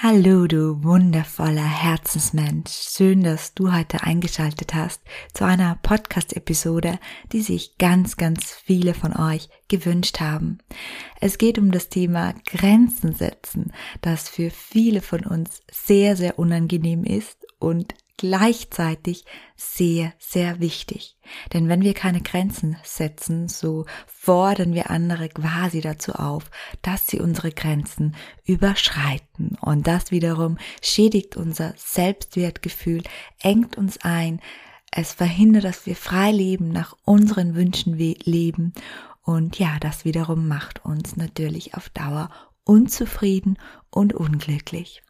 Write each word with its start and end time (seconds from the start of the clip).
Hallo, 0.00 0.46
du 0.46 0.84
wundervoller 0.84 1.60
Herzensmensch. 1.60 2.70
Schön, 2.70 3.24
dass 3.24 3.54
du 3.54 3.72
heute 3.72 4.04
eingeschaltet 4.04 4.72
hast 4.72 5.02
zu 5.34 5.44
einer 5.44 5.76
Podcast-Episode, 5.82 7.00
die 7.32 7.40
sich 7.40 7.78
ganz, 7.78 8.16
ganz 8.16 8.52
viele 8.52 8.94
von 8.94 9.16
euch 9.16 9.48
gewünscht 9.66 10.20
haben. 10.20 10.58
Es 11.20 11.36
geht 11.36 11.58
um 11.58 11.72
das 11.72 11.88
Thema 11.88 12.32
Grenzen 12.46 13.12
setzen, 13.12 13.72
das 14.00 14.28
für 14.28 14.50
viele 14.50 15.00
von 15.00 15.26
uns 15.26 15.62
sehr, 15.68 16.14
sehr 16.14 16.38
unangenehm 16.38 17.02
ist 17.02 17.44
und 17.58 17.96
gleichzeitig 18.18 19.24
sehr, 19.56 20.12
sehr 20.18 20.60
wichtig. 20.60 21.16
Denn 21.52 21.68
wenn 21.68 21.82
wir 21.82 21.94
keine 21.94 22.20
Grenzen 22.20 22.76
setzen, 22.82 23.48
so 23.48 23.86
fordern 24.06 24.74
wir 24.74 24.90
andere 24.90 25.30
quasi 25.30 25.80
dazu 25.80 26.12
auf, 26.12 26.50
dass 26.82 27.06
sie 27.06 27.20
unsere 27.20 27.50
Grenzen 27.50 28.14
überschreiten. 28.44 29.56
Und 29.60 29.86
das 29.86 30.10
wiederum 30.10 30.58
schädigt 30.82 31.36
unser 31.36 31.72
Selbstwertgefühl, 31.76 33.02
engt 33.40 33.78
uns 33.78 33.98
ein, 34.02 34.40
es 34.90 35.12
verhindert, 35.12 35.64
dass 35.64 35.86
wir 35.86 35.96
frei 35.96 36.32
leben, 36.32 36.68
nach 36.68 36.96
unseren 37.04 37.54
Wünschen 37.54 37.96
leben. 37.96 38.72
Und 39.22 39.58
ja, 39.58 39.78
das 39.80 40.04
wiederum 40.04 40.48
macht 40.48 40.84
uns 40.84 41.16
natürlich 41.16 41.74
auf 41.74 41.90
Dauer 41.90 42.30
unzufrieden 42.64 43.58
und 43.90 44.14
unglücklich. 44.14 45.02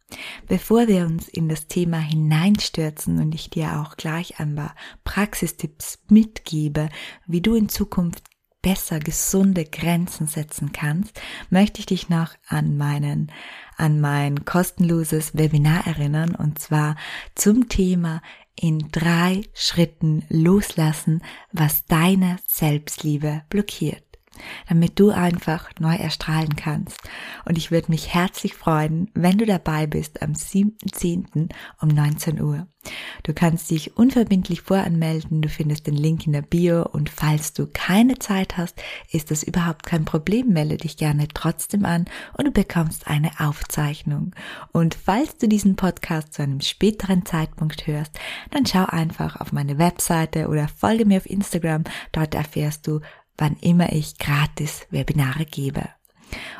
Bevor 0.47 0.89
wir 0.89 1.05
uns 1.05 1.28
in 1.28 1.48
das 1.48 1.67
Thema 1.67 1.98
hineinstürzen 1.98 3.20
und 3.20 3.34
ich 3.34 3.51
dir 3.51 3.81
auch 3.81 3.97
gleich 3.97 4.41
ein 4.41 4.55
paar 4.55 4.75
Praxistipps 5.05 5.98
mitgebe, 6.09 6.89
wie 7.27 7.41
du 7.41 7.55
in 7.55 7.69
Zukunft 7.69 8.25
besser 8.62 8.98
gesunde 8.98 9.64
Grenzen 9.64 10.27
setzen 10.27 10.73
kannst, 10.73 11.20
möchte 11.51 11.81
ich 11.81 11.86
dich 11.86 12.09
noch 12.09 12.34
an 12.48 12.77
meinen 12.77 13.31
an 13.77 14.01
mein 14.01 14.45
kostenloses 14.45 15.36
Webinar 15.36 15.86
erinnern 15.86 16.34
und 16.34 16.59
zwar 16.59 16.97
zum 17.36 17.69
Thema 17.69 18.20
in 18.56 18.89
drei 18.91 19.42
Schritten 19.55 20.25
loslassen, 20.29 21.23
was 21.53 21.84
deine 21.84 22.39
Selbstliebe 22.48 23.42
blockiert 23.48 24.08
damit 24.68 24.98
du 24.98 25.10
einfach 25.10 25.70
neu 25.78 25.94
erstrahlen 25.94 26.56
kannst. 26.56 27.00
Und 27.44 27.58
ich 27.58 27.70
würde 27.70 27.90
mich 27.90 28.14
herzlich 28.14 28.54
freuen, 28.54 29.10
wenn 29.14 29.38
du 29.38 29.46
dabei 29.46 29.86
bist 29.86 30.22
am 30.22 30.32
7.10. 30.32 31.50
um 31.80 31.88
19 31.88 32.40
Uhr. 32.40 32.66
Du 33.22 33.34
kannst 33.34 33.70
dich 33.70 33.96
unverbindlich 33.96 34.62
voranmelden, 34.62 35.42
du 35.42 35.48
findest 35.48 35.86
den 35.86 35.96
Link 35.96 36.26
in 36.26 36.32
der 36.32 36.42
Bio 36.42 36.82
und 36.86 37.10
falls 37.10 37.52
du 37.52 37.66
keine 37.66 38.18
Zeit 38.18 38.56
hast, 38.56 38.80
ist 39.10 39.30
das 39.30 39.42
überhaupt 39.42 39.84
kein 39.84 40.04
Problem, 40.04 40.48
melde 40.48 40.76
dich 40.76 40.96
gerne 40.96 41.28
trotzdem 41.28 41.84
an 41.84 42.06
und 42.36 42.46
du 42.46 42.50
bekommst 42.50 43.06
eine 43.08 43.30
Aufzeichnung. 43.38 44.34
Und 44.72 44.94
falls 44.94 45.36
du 45.36 45.48
diesen 45.48 45.76
Podcast 45.76 46.34
zu 46.34 46.42
einem 46.42 46.60
späteren 46.60 47.26
Zeitpunkt 47.26 47.86
hörst, 47.86 48.18
dann 48.50 48.64
schau 48.64 48.84
einfach 48.84 49.40
auf 49.40 49.52
meine 49.52 49.78
Webseite 49.78 50.48
oder 50.48 50.68
folge 50.68 51.04
mir 51.04 51.18
auf 51.18 51.28
Instagram, 51.28 51.84
dort 52.12 52.34
erfährst 52.34 52.86
du, 52.86 53.00
wann 53.39 53.56
immer 53.61 53.92
ich 53.92 54.18
gratis 54.18 54.86
Webinare 54.90 55.46
gebe. 55.46 55.89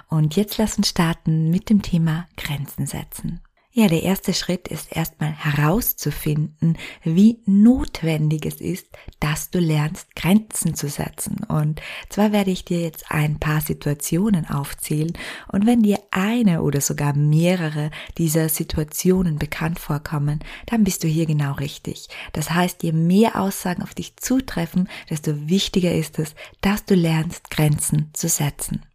Und 0.09 0.37
jetzt 0.37 0.57
lass 0.57 0.79
uns 0.79 0.89
starten 0.89 1.51
mit 1.51 1.69
dem 1.69 1.83
Thema 1.83 2.27
Grenzen 2.37 2.87
setzen. 2.87 3.41
Ja, 3.71 3.87
der 3.87 4.03
erste 4.03 4.33
Schritt 4.33 4.67
ist 4.69 4.97
erstmal 4.97 5.31
herauszufinden, 5.31 6.79
wie 7.05 7.39
notwendig 7.45 8.47
es 8.47 8.63
ist, 8.63 8.87
dass 9.21 9.51
du 9.51 9.59
lernst, 9.59 10.17
Grenzen 10.17 10.75
zu 10.75 10.89
setzen. 10.89 11.45
Und 11.45 11.83
zwar 12.09 12.33
werde 12.33 12.51
ich 12.51 12.65
dir 12.65 12.81
jetzt 12.81 13.11
ein 13.11 13.39
paar 13.39 13.61
Situationen 13.61 14.49
aufzählen 14.49 15.13
und 15.53 15.67
wenn 15.67 15.83
dir 15.83 16.01
eine 16.11 16.63
oder 16.63 16.81
sogar 16.81 17.13
mehrere 17.13 17.91
dieser 18.17 18.49
Situationen 18.49 19.39
bekannt 19.39 19.79
vorkommen, 19.79 20.41
dann 20.65 20.83
bist 20.83 21.05
du 21.05 21.07
hier 21.07 21.27
genau 21.27 21.53
richtig. 21.53 22.09
Das 22.33 22.51
heißt, 22.51 22.83
je 22.83 22.93
mehr 22.93 23.39
Aussagen 23.39 23.83
auf 23.83 23.95
dich 23.95 24.17
zutreffen, 24.17 24.89
desto 25.11 25.47
wichtiger 25.47 25.95
ist 25.95 26.19
es, 26.19 26.35
dass 26.63 26.87
du 26.87 26.95
lernst, 26.95 27.51
Grenzen 27.51 28.11
zu 28.15 28.29
setzen. 28.29 28.88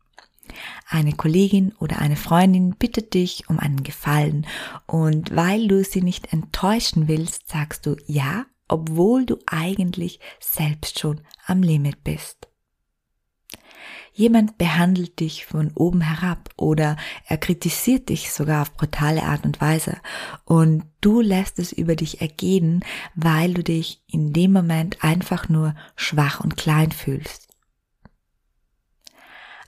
Eine 0.88 1.14
Kollegin 1.14 1.74
oder 1.80 2.00
eine 2.00 2.16
Freundin 2.16 2.76
bittet 2.76 3.14
dich 3.14 3.50
um 3.50 3.60
einen 3.60 3.84
Gefallen 3.84 4.46
und 4.88 5.36
weil 5.36 5.68
du 5.68 5.84
sie 5.84 6.02
nicht 6.02 6.34
enttäuschen 6.34 7.08
willst, 7.08 7.50
sagst 7.50 7.86
du 7.86 7.96
ja, 8.06 8.46
obwohl 8.68 9.26
du 9.26 9.38
eigentlich 9.46 10.20
selbst 10.40 11.00
schon 11.00 11.22
am 11.46 11.62
Limit 11.62 12.04
bist. 12.04 12.48
Jemand 14.16 14.60
behandelt 14.60 15.20
dich 15.20 15.48
von 15.48 15.72
oben 15.74 16.02
herab 16.02 16.52
oder 16.56 16.98
er 17.26 17.38
kritisiert 17.38 18.10
dich 18.10 18.32
sogar 18.32 18.62
auf 18.62 18.74
brutale 18.74 19.24
Art 19.24 19.44
und 19.44 19.60
Weise 19.60 19.98
und 20.46 20.84
du 21.02 21.20
lässt 21.20 21.58
es 21.58 21.74
über 21.74 21.96
dich 21.96 22.22
ergehen, 22.22 22.86
weil 23.16 23.56
du 23.56 23.64
dich 23.64 24.04
in 24.08 24.32
dem 24.32 24.54
Moment 24.54 25.04
einfach 25.04 25.50
nur 25.50 25.74
schwach 25.96 26.42
und 26.42 26.58
klein 26.58 26.92
fühlst. 26.92 27.43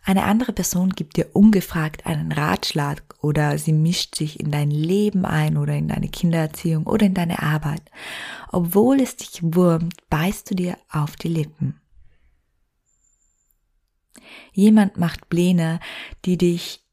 Eine 0.08 0.26
andere 0.26 0.54
Person 0.54 0.92
gibt 0.92 1.18
dir 1.18 1.30
ungefragt 1.34 2.06
einen 2.06 2.32
Ratschlag 2.32 3.02
oder 3.22 3.58
sie 3.58 3.74
mischt 3.74 4.14
sich 4.14 4.40
in 4.40 4.52
dein 4.52 4.70
Leben 4.70 5.26
ein 5.26 5.58
oder 5.58 5.74
in 5.74 5.88
deine 5.88 6.10
Kindererziehung 6.10 6.86
oder 6.86 7.08
in 7.08 7.16
deine 7.16 7.42
Arbeit. 7.42 7.82
Obwohl 8.52 9.02
es 9.02 9.16
dich 9.16 9.40
wurmt, 9.42 9.96
beißt 10.12 10.52
du 10.52 10.56
dir 10.56 10.78
auf 10.92 11.16
die 11.16 11.30
Lippen. 11.30 11.82
Jemand 14.54 14.98
macht 14.98 15.28
Pläne, 15.28 15.80
die 16.24 16.38
dich 16.38 16.86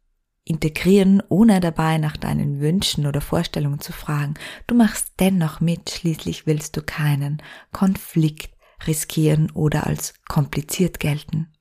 integrieren, 0.44 1.22
ohne 1.28 1.60
dabei 1.60 1.98
nach 1.98 2.16
deinen 2.16 2.60
Wünschen 2.60 3.06
oder 3.06 3.20
Vorstellungen 3.20 3.80
zu 3.80 3.92
fragen. 3.92 4.34
Du 4.66 4.74
machst 4.74 5.12
dennoch 5.20 5.60
mit, 5.60 5.90
schließlich 5.90 6.46
willst 6.46 6.78
du 6.78 6.82
keinen 6.82 7.42
Konflikt 7.72 8.56
riskieren 8.86 9.50
oder 9.50 9.86
als 9.86 10.14
kompliziert 10.26 10.98
gelten. 10.98 11.52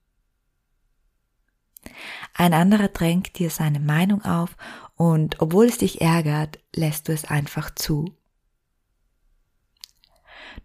Ein 2.33 2.53
anderer 2.53 2.87
drängt 2.87 3.37
dir 3.39 3.49
seine 3.49 3.79
Meinung 3.79 4.23
auf 4.23 4.55
und 4.95 5.41
obwohl 5.41 5.65
es 5.65 5.77
dich 5.79 6.01
ärgert, 6.01 6.59
lässt 6.75 7.07
du 7.07 7.13
es 7.13 7.25
einfach 7.25 7.73
zu. 7.73 8.15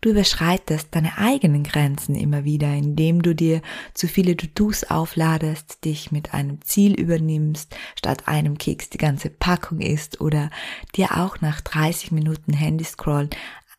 Du 0.01 0.11
überschreitest 0.11 0.89
deine 0.95 1.17
eigenen 1.17 1.63
Grenzen 1.63 2.15
immer 2.15 2.45
wieder, 2.45 2.73
indem 2.75 3.23
du 3.23 3.35
dir 3.35 3.63
zu 3.95 4.09
viele 4.09 4.37
To-Dos 4.37 4.85
aufladest, 4.85 5.85
dich 5.85 6.13
mit 6.13 6.35
einem 6.35 6.61
Ziel 6.63 6.95
übernimmst, 6.95 7.75
statt 7.97 8.29
einem 8.29 8.59
Keks 8.59 8.91
die 8.91 8.99
ganze 8.99 9.31
Packung 9.31 9.81
isst 9.81 10.21
oder 10.21 10.51
dir 10.97 11.17
auch 11.17 11.41
nach 11.41 11.61
30 11.61 12.13
Minuten 12.13 12.53
Handy 12.53 12.85
scrollen 12.85 13.31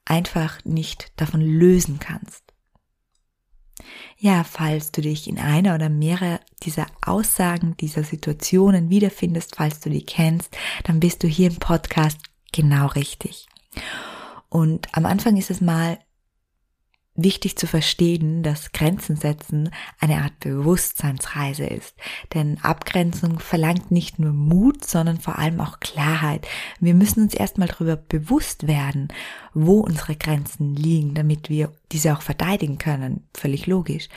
einfach 0.05 0.63
nicht 0.63 1.11
davon 1.17 1.41
lösen 1.41 1.99
kannst. 1.99 2.46
Ja, 4.17 4.43
falls 4.43 4.91
du 4.91 5.01
dich 5.01 5.27
in 5.27 5.37
einer 5.37 5.75
oder 5.75 5.89
mehrere 5.89 6.39
dieser 6.63 6.87
Aussagen, 7.05 7.77
dieser 7.77 8.03
Situationen 8.03 8.89
wiederfindest, 8.89 9.55
falls 9.55 9.79
du 9.79 9.89
die 9.89 10.05
kennst, 10.05 10.55
dann 10.83 10.99
bist 10.99 11.23
du 11.23 11.27
hier 11.27 11.49
im 11.49 11.57
Podcast 11.57 12.19
genau 12.51 12.87
richtig. 12.87 13.47
Und 14.49 14.87
am 14.93 15.05
Anfang 15.05 15.37
ist 15.37 15.51
es 15.51 15.61
mal 15.61 15.99
wichtig 17.17 17.57
zu 17.57 17.67
verstehen, 17.67 18.43
dass 18.43 18.71
Grenzen 18.71 19.17
setzen 19.17 19.71
eine 19.99 20.21
Art 20.21 20.39
Bewusstseinsreise 20.39 21.65
ist. 21.65 21.95
Denn 22.33 22.59
Abgrenzung 22.61 23.39
verlangt 23.39 23.91
nicht 23.91 24.19
nur 24.19 24.31
Mut, 24.31 24.85
sondern 24.85 25.19
vor 25.19 25.39
allem 25.39 25.59
auch 25.59 25.79
Klarheit. 25.79 26.47
Wir 26.79 26.93
müssen 26.93 27.23
uns 27.23 27.33
erstmal 27.33 27.67
darüber 27.67 27.97
bewusst 27.97 28.67
werden, 28.67 29.09
wo 29.53 29.79
unsere 29.79 30.15
Grenzen 30.15 30.75
liegen, 30.75 31.15
damit 31.15 31.49
wir 31.49 31.73
diese 31.91 32.13
auch 32.13 32.21
verteidigen 32.21 32.77
können. 32.77 33.27
Völlig 33.33 33.65
logisch. 33.65 34.07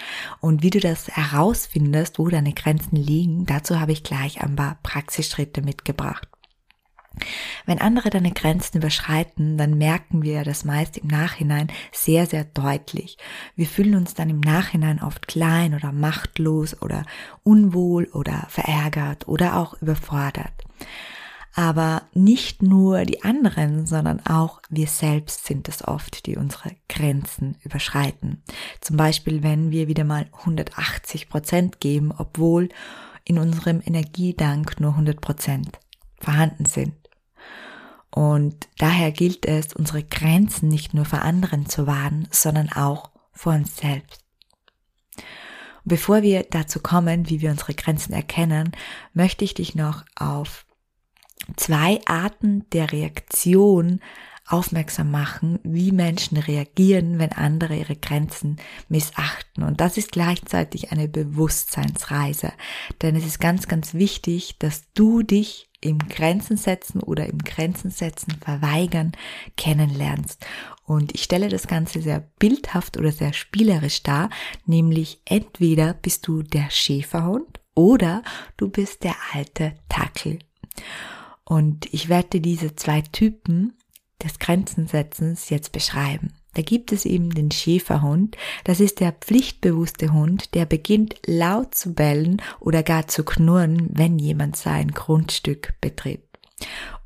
Und 0.40 0.62
wie 0.62 0.70
du 0.70 0.78
das 0.78 1.08
herausfindest, 1.08 2.18
wo 2.18 2.28
deine 2.28 2.52
Grenzen 2.52 2.96
liegen, 2.96 3.46
dazu 3.46 3.80
habe 3.80 3.92
ich 3.92 4.02
gleich 4.02 4.42
ein 4.42 4.56
paar 4.56 4.78
Praxisschritte 4.82 5.62
mitgebracht. 5.62 6.28
Wenn 7.66 7.80
andere 7.80 8.10
deine 8.10 8.32
Grenzen 8.32 8.78
überschreiten, 8.78 9.58
dann 9.58 9.76
merken 9.76 10.22
wir 10.22 10.44
das 10.44 10.64
meist 10.64 10.96
im 10.96 11.08
Nachhinein 11.08 11.68
sehr, 11.92 12.26
sehr 12.26 12.44
deutlich. 12.44 13.18
Wir 13.56 13.66
fühlen 13.66 13.94
uns 13.94 14.14
dann 14.14 14.30
im 14.30 14.40
Nachhinein 14.40 15.02
oft 15.02 15.28
klein 15.28 15.74
oder 15.74 15.92
machtlos 15.92 16.80
oder 16.80 17.04
unwohl 17.42 18.06
oder 18.12 18.46
verärgert 18.48 19.28
oder 19.28 19.56
auch 19.56 19.80
überfordert. 19.82 20.52
Aber 21.54 22.02
nicht 22.14 22.62
nur 22.62 23.04
die 23.04 23.24
anderen, 23.24 23.86
sondern 23.86 24.24
auch 24.24 24.62
wir 24.70 24.86
selbst 24.86 25.46
sind 25.46 25.68
es 25.68 25.86
oft, 25.86 26.26
die 26.26 26.36
unsere 26.36 26.76
Grenzen 26.88 27.56
überschreiten. 27.64 28.42
Zum 28.80 28.96
Beispiel, 28.96 29.42
wenn 29.42 29.70
wir 29.72 29.88
wieder 29.88 30.04
mal 30.04 30.28
180 30.38 31.28
Prozent 31.28 31.80
geben, 31.80 32.12
obwohl 32.16 32.68
in 33.24 33.38
unserem 33.38 33.82
Energiedank 33.84 34.80
nur 34.80 34.92
100 34.92 35.20
Prozent 35.20 35.80
vorhanden 36.20 36.66
sind. 36.66 36.94
Und 38.10 38.68
daher 38.78 39.12
gilt 39.12 39.46
es, 39.46 39.72
unsere 39.72 40.02
Grenzen 40.02 40.68
nicht 40.68 40.94
nur 40.94 41.04
vor 41.04 41.22
anderen 41.22 41.66
zu 41.66 41.86
wahren, 41.86 42.26
sondern 42.30 42.70
auch 42.70 43.10
vor 43.32 43.54
uns 43.54 43.76
selbst. 43.76 44.24
Und 45.16 45.24
bevor 45.84 46.22
wir 46.22 46.44
dazu 46.50 46.80
kommen, 46.80 47.28
wie 47.30 47.40
wir 47.40 47.50
unsere 47.50 47.74
Grenzen 47.74 48.12
erkennen, 48.12 48.72
möchte 49.14 49.44
ich 49.44 49.54
dich 49.54 49.74
noch 49.74 50.04
auf 50.16 50.66
zwei 51.56 52.00
Arten 52.06 52.68
der 52.70 52.92
Reaktion 52.92 54.00
aufmerksam 54.52 55.10
machen, 55.10 55.58
wie 55.62 55.92
Menschen 55.92 56.36
reagieren, 56.36 57.18
wenn 57.18 57.32
andere 57.32 57.76
ihre 57.76 57.96
Grenzen 57.96 58.56
missachten. 58.88 59.62
Und 59.62 59.80
das 59.80 59.96
ist 59.96 60.12
gleichzeitig 60.12 60.92
eine 60.92 61.08
Bewusstseinsreise. 61.08 62.52
Denn 63.02 63.16
es 63.16 63.26
ist 63.26 63.40
ganz, 63.40 63.68
ganz 63.68 63.94
wichtig, 63.94 64.56
dass 64.58 64.82
du 64.94 65.22
dich 65.22 65.70
im 65.80 65.98
Grenzen 65.98 66.56
setzen 66.56 67.00
oder 67.00 67.26
im 67.26 67.38
Grenzen 67.38 67.90
setzen 67.90 68.32
verweigern 68.40 69.12
kennenlernst. 69.56 70.44
Und 70.84 71.14
ich 71.14 71.22
stelle 71.22 71.48
das 71.48 71.66
Ganze 71.66 72.02
sehr 72.02 72.20
bildhaft 72.38 72.96
oder 72.96 73.12
sehr 73.12 73.32
spielerisch 73.32 74.02
dar, 74.02 74.28
nämlich 74.66 75.20
entweder 75.24 75.94
bist 75.94 76.26
du 76.26 76.42
der 76.42 76.70
Schäferhund 76.70 77.60
oder 77.74 78.22
du 78.56 78.68
bist 78.68 79.04
der 79.04 79.14
alte 79.32 79.74
Tackel. 79.88 80.40
Und 81.44 81.92
ich 81.92 82.08
werde 82.08 82.40
diese 82.40 82.76
zwei 82.76 83.00
Typen 83.00 83.72
des 84.22 84.38
Grenzensetzens 84.38 85.50
jetzt 85.50 85.72
beschreiben. 85.72 86.32
Da 86.54 86.62
gibt 86.62 86.92
es 86.92 87.04
eben 87.04 87.30
den 87.30 87.50
Schäferhund. 87.50 88.36
Das 88.64 88.80
ist 88.80 89.00
der 89.00 89.12
pflichtbewusste 89.12 90.12
Hund, 90.12 90.54
der 90.54 90.66
beginnt 90.66 91.14
laut 91.26 91.74
zu 91.74 91.94
bellen 91.94 92.42
oder 92.58 92.82
gar 92.82 93.06
zu 93.06 93.24
knurren, 93.24 93.88
wenn 93.92 94.18
jemand 94.18 94.56
sein 94.56 94.90
Grundstück 94.90 95.74
betritt. 95.80 96.22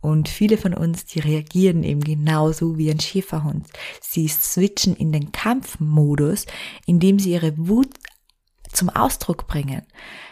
Und 0.01 0.29
viele 0.29 0.59
von 0.59 0.75
uns, 0.75 1.05
die 1.05 1.21
reagieren 1.21 1.83
eben 1.83 2.01
genauso 2.01 2.77
wie 2.77 2.91
ein 2.91 3.01
Schäferhund. 3.01 3.67
Sie 4.01 4.29
switchen 4.29 4.97
in 4.97 5.13
den 5.13 5.33
Kampfmodus, 5.33 6.47
indem 6.87 7.19
sie 7.19 7.33
ihre 7.33 7.57
Wut 7.57 7.89
zum 8.73 8.91
Ausdruck 8.91 9.47
bringen. 9.47 9.83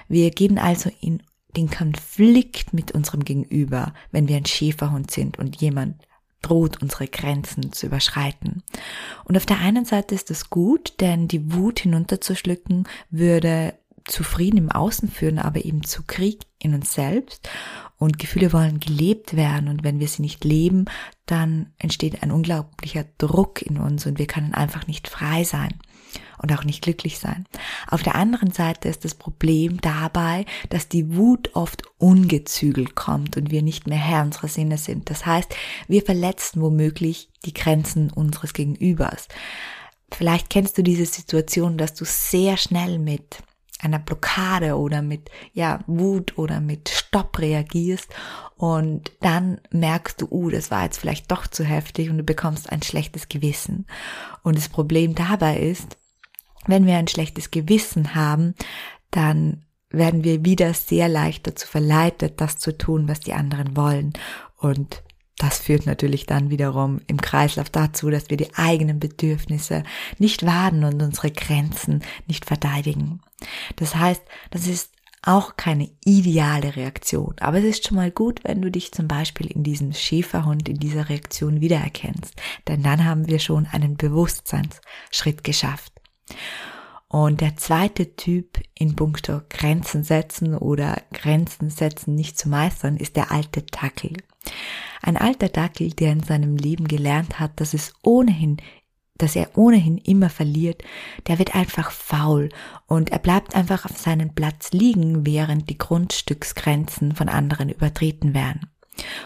Wir 0.09 0.31
gehen 0.31 0.59
also 0.59 0.91
in 1.01 1.23
den 1.57 1.71
Konflikt 1.71 2.73
mit 2.73 2.93
unserem 2.93 3.25
Gegenüber, 3.25 3.95
wenn 4.11 4.29
wir 4.29 4.37
ein 4.37 4.47
Schäferhund 4.47 5.11
sind 5.11 5.39
und 5.39 5.61
jemand 5.61 6.03
droht, 6.43 6.83
unsere 6.83 7.07
Grenzen 7.07 7.73
zu 7.73 7.87
überschreiten. 7.87 8.63
Und 9.25 9.37
auf 9.37 9.47
der 9.47 9.61
einen 9.61 9.85
Seite 9.85 10.15
ist 10.15 10.31
das 10.31 10.51
gut, 10.51 10.95
denn 11.01 11.29
die 11.29 11.53
Wut 11.55 11.81
hinunterzuschlucken 11.81 12.89
würde 13.11 13.75
zu 14.05 14.25
Frieden 14.25 14.59
im 14.59 14.71
Außen 14.71 15.09
führen, 15.09 15.39
aber 15.39 15.65
eben 15.65 15.85
zu 15.85 16.03
Krieg 16.07 16.43
in 16.59 16.75
uns 16.75 16.93
selbst. 16.93 17.49
Und 18.03 18.19
Gefühle 18.19 18.53
wollen 18.53 18.81
gelebt 18.81 19.37
werden. 19.37 19.69
Und 19.69 19.85
wenn 19.85 20.01
wir 20.01 20.09
sie 20.09 20.23
nicht 20.23 20.43
leben, 20.43 20.87
dann 21.25 21.73
entsteht 21.79 22.21
ein 22.25 22.33
unglaublicher 22.33 23.05
Druck 23.17 23.63
in 23.63 23.79
uns 23.79 24.07
und 24.07 24.19
wir 24.19 24.27
können 24.27 24.55
einfach 24.55 24.89
nicht 24.89 25.07
frei 25.07 25.45
sein 25.45 25.73
und 26.43 26.53
auch 26.53 26.65
nicht 26.65 26.83
glücklich 26.83 27.21
sein. 27.21 27.47
Auf 27.87 28.03
der 28.03 28.17
anderen 28.17 28.51
Seite 28.51 28.89
ist 28.89 29.05
das 29.05 29.15
Problem 29.15 29.81
dabei, 29.81 30.47
dass 30.69 30.89
die 30.89 31.15
Wut 31.15 31.55
oft 31.55 31.85
ungezügelt 31.99 32.97
kommt 32.97 33.37
und 33.37 33.53
wir 33.53 33.63
nicht 33.63 33.87
mehr 33.87 33.99
Herr 33.99 34.23
unserer 34.23 34.49
Sinne 34.49 34.79
sind. 34.79 35.09
Das 35.09 35.25
heißt, 35.25 35.55
wir 35.87 36.03
verletzen 36.03 36.61
womöglich 36.61 37.31
die 37.45 37.55
Grenzen 37.55 38.11
unseres 38.11 38.53
Gegenübers. 38.53 39.29
Vielleicht 40.11 40.51
kennst 40.51 40.77
du 40.77 40.83
diese 40.83 41.07
Situation, 41.07 41.79
dass 41.79 41.95
du 41.95 42.05
sehr 42.05 42.57
schnell 42.57 42.99
mit 42.99 43.45
einer 43.83 43.99
Blockade 43.99 44.79
oder 44.79 45.03
mit 45.03 45.31
ja 45.53 45.81
Wut 45.87 46.39
oder 46.39 46.61
mit 46.61 46.89
Stopp 46.89 47.39
reagierst 47.39 48.09
und 48.57 49.11
dann 49.21 49.61
merkst 49.71 50.21
du, 50.21 50.29
uh, 50.31 50.51
das 50.51 50.71
war 50.71 50.85
jetzt 50.85 50.99
vielleicht 50.99 51.31
doch 51.31 51.47
zu 51.47 51.65
heftig 51.65 52.11
und 52.11 52.19
du 52.19 52.23
bekommst 52.23 52.71
ein 52.71 52.83
schlechtes 52.83 53.29
Gewissen. 53.29 53.87
Und 54.45 54.57
das 54.57 54.69
Problem 54.69 55.15
dabei 55.15 55.59
ist, 55.59 55.99
wenn 56.67 56.87
wir 56.87 56.97
ein 56.97 57.09
schlechtes 57.09 57.51
Gewissen 57.51 58.15
haben, 58.15 58.55
dann 59.11 59.65
werden 59.91 60.25
wir 60.25 60.45
wieder 60.45 60.73
sehr 60.75 61.09
leicht 61.09 61.47
dazu 61.47 61.67
verleitet, 61.67 62.41
das 62.41 62.59
zu 62.59 62.77
tun, 62.77 63.09
was 63.09 63.21
die 63.21 63.35
anderen 63.35 63.77
wollen. 63.77 64.13
Und 64.57 65.03
das 65.39 65.59
führt 65.59 65.87
natürlich 65.87 66.27
dann 66.27 66.51
wiederum 66.51 67.01
im 67.07 67.21
Kreislauf 67.21 67.71
dazu, 67.71 68.11
dass 68.11 68.31
wir 68.31 68.37
die 68.37 68.55
eigenen 68.55 69.01
Bedürfnisse 69.01 69.83
nicht 70.19 70.45
wahren 70.45 70.85
und 70.85 71.03
unsere 71.03 71.31
Grenzen 71.31 72.03
nicht 72.27 72.45
verteidigen. 72.45 73.21
Das 73.77 73.97
heißt, 73.97 74.23
das 74.51 74.67
ist 74.67 74.93
auch 75.23 75.57
keine 75.57 75.89
ideale 76.05 76.75
Reaktion. 76.77 77.37
Aber 77.41 77.59
es 77.59 77.65
ist 77.65 77.87
schon 77.87 77.97
mal 77.97 78.11
gut, 78.11 78.41
wenn 78.45 78.61
du 78.61 78.71
dich 78.71 78.93
zum 78.93 79.07
Beispiel 79.07 79.47
in 79.47 79.63
diesem 79.63 79.93
Schäferhund, 79.93 80.69
in 80.69 80.79
dieser 80.79 81.09
Reaktion 81.09 81.61
wiedererkennst. 81.61 82.35
Denn 82.67 82.83
dann 82.83 83.05
haben 83.05 83.29
wir 83.29 83.39
schon 83.39 83.67
einen 83.67 83.97
Bewusstseinsschritt 83.97 85.45
geschafft. 85.45 85.93
Und 87.07 87.41
der 87.41 87.57
zweite 87.57 88.17
Typ 88.17 88.59
in 88.75 88.97
puncto 88.97 89.43
Grenzen 89.49 90.03
setzen 90.03 90.57
oder 90.57 90.97
Grenzen 91.13 91.71
setzen 91.71 92.15
nicht 92.15 92.39
zu 92.39 92.49
meistern 92.49 92.97
ist 92.97 93.17
der 93.17 93.31
alte 93.31 93.63
Dackel. 93.63 94.15
Ein 95.03 95.17
alter 95.17 95.49
Dackel, 95.49 95.91
der 95.91 96.13
in 96.13 96.23
seinem 96.23 96.57
Leben 96.57 96.89
gelernt 96.89 97.39
hat, 97.39 97.61
dass 97.61 97.75
es 97.75 97.93
ohnehin 98.03 98.59
dass 99.19 99.37
er 99.37 99.57
ohnehin 99.57 99.99
immer 99.99 100.31
verliert, 100.31 100.83
der 101.29 101.39
wird 101.39 101.55
einfach 101.55 101.93
faul 101.93 102.49
und 102.87 103.11
er 103.11 103.21
bleibt 103.21 103.55
einfach 103.55 103.85
auf 103.85 103.97
seinem 103.97 104.35
Platz 104.35 104.73
liegen, 104.73 105.25
während 105.25 105.71
die 105.71 105.79
Grundstücksgrenzen 105.79 107.15
von 107.15 107.29
anderen 107.29 107.69
übertreten 107.69 108.35
werden. 108.35 108.73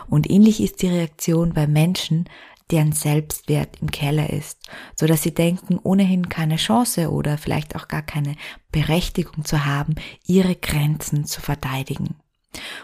Und 0.09 0.31
ähnlich 0.31 0.61
ist 0.61 0.83
die 0.83 0.89
Reaktion 0.89 1.55
bei 1.55 1.67
Menschen, 1.67 2.29
deren 2.71 2.93
Selbstwert 2.93 3.81
im 3.81 3.91
Keller 3.91 4.31
ist, 4.31 4.59
so 4.97 5.07
dass 5.07 5.23
sie 5.23 5.33
denken, 5.33 5.79
ohnehin 5.83 6.29
keine 6.29 6.57
Chance 6.57 7.11
oder 7.11 7.39
vielleicht 7.39 7.77
auch 7.77 7.89
gar 7.89 8.03
keine 8.03 8.35
Berechtigung 8.73 9.45
zu 9.45 9.65
haben, 9.65 9.95
ihre 10.27 10.57
Grenzen 10.57 11.25
zu 11.25 11.41
verteidigen. 11.41 12.17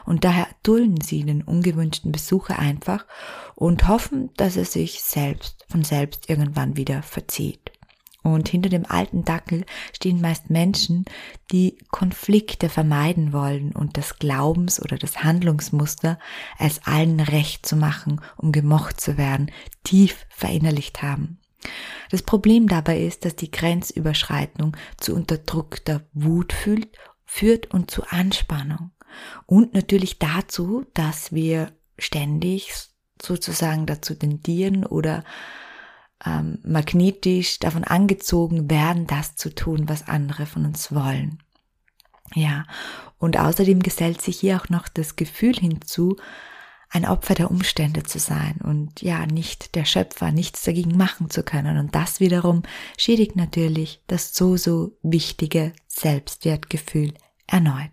Und 0.04 0.24
daher 0.24 0.48
dulden 0.62 1.00
sie 1.00 1.24
den 1.24 1.42
ungewünschten 1.42 2.12
Besucher 2.12 2.58
einfach 2.58 3.06
und 3.54 3.88
hoffen, 3.88 4.30
dass 4.36 4.56
er 4.56 4.64
sich 4.64 5.02
selbst 5.02 5.64
von 5.68 5.84
selbst 5.84 6.28
irgendwann 6.28 6.76
wieder 6.76 7.02
verzieht. 7.02 7.72
Und 8.22 8.48
hinter 8.48 8.68
dem 8.68 8.86
alten 8.86 9.24
Dackel 9.24 9.64
stehen 9.92 10.20
meist 10.20 10.48
Menschen, 10.48 11.04
die 11.50 11.76
Konflikte 11.90 12.68
vermeiden 12.68 13.32
wollen 13.32 13.72
und 13.72 13.96
das 13.96 14.18
Glaubens- 14.18 14.80
oder 14.80 14.96
das 14.96 15.24
Handlungsmuster, 15.24 16.18
als 16.56 16.86
allen 16.86 17.18
recht 17.18 17.66
zu 17.66 17.74
machen, 17.74 18.20
um 18.36 18.52
gemocht 18.52 19.00
zu 19.00 19.16
werden, 19.18 19.50
tief 19.82 20.26
verinnerlicht 20.28 21.02
haben. 21.02 21.40
Das 22.10 22.22
Problem 22.22 22.68
dabei 22.68 23.00
ist, 23.00 23.24
dass 23.24 23.36
die 23.36 23.50
Grenzüberschreitung 23.50 24.76
zu 24.98 25.14
unterdrückter 25.14 26.06
Wut 26.12 26.52
fühlt, 26.52 26.96
führt 27.24 27.72
und 27.72 27.90
zu 27.90 28.04
Anspannung. 28.08 28.92
Und 29.46 29.74
natürlich 29.74 30.18
dazu, 30.18 30.84
dass 30.94 31.32
wir 31.32 31.72
ständig 31.98 32.72
sozusagen 33.20 33.86
dazu 33.86 34.14
tendieren 34.14 34.84
oder 34.84 35.24
ähm, 36.24 36.58
magnetisch 36.64 37.58
davon 37.58 37.84
angezogen 37.84 38.70
werden, 38.70 39.06
das 39.06 39.36
zu 39.36 39.54
tun, 39.54 39.88
was 39.88 40.08
andere 40.08 40.46
von 40.46 40.66
uns 40.66 40.94
wollen. 40.94 41.42
Ja, 42.34 42.64
und 43.18 43.38
außerdem 43.38 43.80
gesellt 43.80 44.22
sich 44.22 44.40
hier 44.40 44.56
auch 44.56 44.68
noch 44.68 44.88
das 44.88 45.16
Gefühl 45.16 45.54
hinzu, 45.54 46.16
ein 46.92 47.06
Opfer 47.06 47.34
der 47.34 47.50
Umstände 47.50 48.02
zu 48.02 48.18
sein 48.18 48.60
und 48.62 49.00
ja, 49.00 49.24
nicht 49.26 49.74
der 49.74 49.86
Schöpfer, 49.86 50.30
nichts 50.30 50.62
dagegen 50.62 50.96
machen 50.96 51.30
zu 51.30 51.42
können. 51.42 51.78
Und 51.78 51.94
das 51.94 52.20
wiederum 52.20 52.62
schädigt 52.98 53.34
natürlich 53.34 54.02
das 54.08 54.34
so, 54.34 54.58
so 54.58 54.98
wichtige 55.02 55.72
Selbstwertgefühl 55.88 57.14
erneut. 57.46 57.90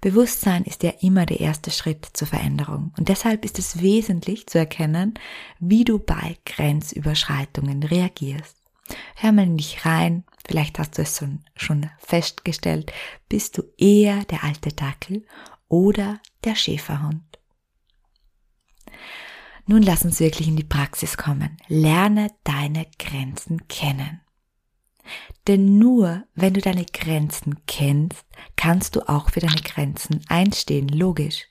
Bewusstsein 0.00 0.64
ist 0.64 0.82
ja 0.82 0.90
immer 1.00 1.26
der 1.26 1.40
erste 1.40 1.70
Schritt 1.70 2.08
zur 2.12 2.26
Veränderung 2.26 2.92
und 2.98 3.08
deshalb 3.08 3.44
ist 3.44 3.58
es 3.58 3.80
wesentlich 3.80 4.46
zu 4.46 4.58
erkennen, 4.58 5.14
wie 5.60 5.84
du 5.84 5.98
bei 5.98 6.36
Grenzüberschreitungen 6.44 7.84
reagierst. 7.84 8.56
Hör 9.14 9.32
mal 9.32 9.46
in 9.46 9.56
dich 9.56 9.86
rein, 9.86 10.24
vielleicht 10.44 10.78
hast 10.78 10.98
du 10.98 11.02
es 11.02 11.24
schon 11.54 11.90
festgestellt, 11.98 12.92
bist 13.28 13.58
du 13.58 13.62
eher 13.78 14.24
der 14.24 14.42
alte 14.42 14.70
Dackel 14.70 15.24
oder 15.68 16.20
der 16.44 16.56
Schäferhund. 16.56 17.22
Nun 19.66 19.82
lass 19.82 20.04
uns 20.04 20.18
wirklich 20.18 20.48
in 20.48 20.56
die 20.56 20.64
Praxis 20.64 21.16
kommen. 21.16 21.56
Lerne 21.68 22.28
deine 22.42 22.86
Grenzen 22.98 23.68
kennen. 23.68 24.20
Denn 25.48 25.78
nur 25.78 26.24
wenn 26.34 26.54
du 26.54 26.60
deine 26.60 26.84
Grenzen 26.84 27.66
kennst, 27.66 28.24
kannst 28.56 28.96
du 28.96 29.08
auch 29.08 29.30
für 29.30 29.40
deine 29.40 29.60
Grenzen 29.60 30.24
einstehen, 30.28 30.88
logisch. 30.88 31.48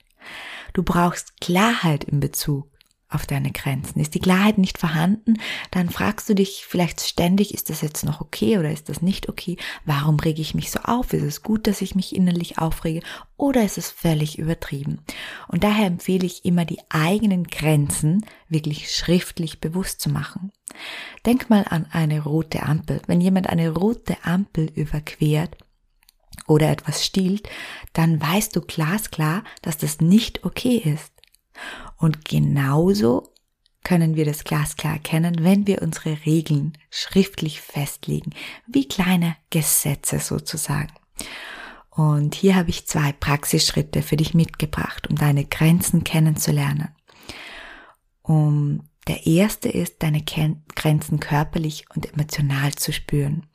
Du 0.73 0.83
brauchst 0.83 1.39
Klarheit 1.41 2.03
in 2.05 2.19
Bezug 2.19 2.70
auf 3.11 3.25
deine 3.25 3.51
Grenzen. 3.51 3.99
Ist 3.99 4.15
die 4.15 4.19
Klarheit 4.19 4.57
nicht 4.57 4.77
vorhanden, 4.77 5.35
dann 5.71 5.89
fragst 5.89 6.29
du 6.29 6.35
dich 6.35 6.65
vielleicht 6.67 7.01
ständig, 7.01 7.53
ist 7.53 7.69
das 7.69 7.81
jetzt 7.81 8.05
noch 8.05 8.21
okay 8.21 8.57
oder 8.57 8.71
ist 8.71 8.89
das 8.89 9.01
nicht 9.01 9.29
okay? 9.29 9.57
Warum 9.85 10.19
rege 10.19 10.41
ich 10.41 10.55
mich 10.55 10.71
so 10.71 10.79
auf? 10.79 11.13
Ist 11.13 11.23
es 11.23 11.43
gut, 11.43 11.67
dass 11.67 11.81
ich 11.81 11.95
mich 11.95 12.15
innerlich 12.15 12.57
aufrege 12.57 13.01
oder 13.37 13.63
ist 13.63 13.77
es 13.77 13.91
völlig 13.91 14.39
übertrieben? 14.39 15.01
Und 15.47 15.63
daher 15.63 15.87
empfehle 15.87 16.25
ich 16.25 16.45
immer, 16.45 16.65
die 16.65 16.79
eigenen 16.89 17.45
Grenzen 17.45 18.25
wirklich 18.49 18.91
schriftlich 18.91 19.59
bewusst 19.59 20.01
zu 20.01 20.09
machen. 20.09 20.51
Denk 21.25 21.49
mal 21.49 21.65
an 21.69 21.87
eine 21.91 22.23
rote 22.23 22.63
Ampel. 22.63 23.01
Wenn 23.07 23.21
jemand 23.21 23.49
eine 23.49 23.69
rote 23.69 24.17
Ampel 24.23 24.71
überquert, 24.73 25.57
oder 26.47 26.69
etwas 26.69 27.05
stiehlt, 27.05 27.49
dann 27.93 28.21
weißt 28.21 28.55
du 28.55 28.61
glasklar, 28.61 29.43
dass 29.61 29.77
das 29.77 30.01
nicht 30.01 30.43
okay 30.43 30.77
ist. 30.77 31.10
Und 31.97 32.25
genauso 32.25 33.31
können 33.83 34.15
wir 34.15 34.25
das 34.25 34.43
glasklar 34.43 34.93
erkennen, 34.93 35.43
wenn 35.43 35.67
wir 35.67 35.81
unsere 35.81 36.25
Regeln 36.25 36.77
schriftlich 36.89 37.61
festlegen, 37.61 38.31
wie 38.67 38.87
kleine 38.87 39.35
Gesetze 39.49 40.19
sozusagen. 40.19 40.93
Und 41.89 42.35
hier 42.35 42.55
habe 42.55 42.69
ich 42.69 42.87
zwei 42.87 43.11
Praxisschritte 43.11 44.01
für 44.01 44.17
dich 44.17 44.33
mitgebracht, 44.33 45.07
um 45.09 45.15
deine 45.15 45.45
Grenzen 45.45 46.03
kennenzulernen. 46.03 46.89
Um, 48.21 48.87
der 49.07 49.25
erste 49.25 49.67
ist, 49.67 50.03
deine 50.03 50.23
Grenzen 50.23 51.19
körperlich 51.19 51.85
und 51.93 52.13
emotional 52.13 52.73
zu 52.73 52.93
spüren 52.93 53.47